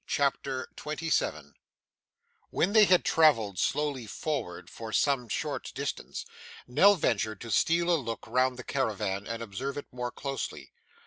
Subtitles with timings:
[0.07, 1.53] CHAPTER 27
[2.49, 6.25] When they had travelled slowly forward for some short distance,
[6.65, 10.73] Nell ventured to steal a look round the caravan and observe it more closely.